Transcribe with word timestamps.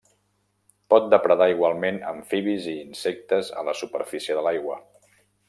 Pot 0.93 1.03
depredar 1.13 1.47
igualment 1.53 1.99
amfibis 2.13 2.65
i 2.73 2.73
insectes 2.87 3.53
a 3.61 3.67
la 3.69 3.77
superfície 3.83 4.41
de 4.41 4.49
l'aigua. 4.49 4.81